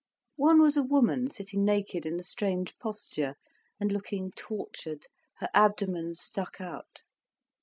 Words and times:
One 0.37 0.59
was 0.59 0.77
a 0.77 0.81
woman 0.83 1.29
sitting 1.29 1.63
naked 1.63 2.07
in 2.07 2.19
a 2.19 2.23
strange 2.23 2.75
posture, 2.79 3.35
and 3.79 3.91
looking 3.91 4.31
tortured, 4.31 5.05
her 5.37 5.49
abdomen 5.53 6.15
stuck 6.15 6.59
out. 6.59 7.03